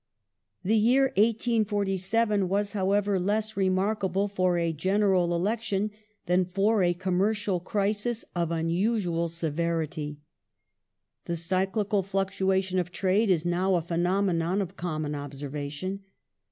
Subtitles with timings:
[0.63, 5.91] The year 1847 was, however, less remarkable for a General Elec The com tion,
[6.25, 10.17] than for a commercial crisis of unusual severity.
[11.25, 15.99] The cyclical "^ercial fluctuation of trade is now a phenomenon of common observation.